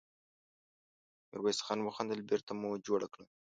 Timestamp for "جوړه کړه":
2.87-3.25